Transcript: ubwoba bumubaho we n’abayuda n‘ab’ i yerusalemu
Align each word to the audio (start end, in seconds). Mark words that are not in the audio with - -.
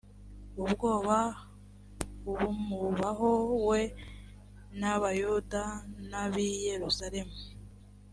ubwoba 0.63 1.17
bumubaho 2.23 3.31
we 3.67 3.81
n’abayuda 4.79 5.63
n‘ab’ 6.09 6.33
i 6.49 6.49
yerusalemu 6.67 7.35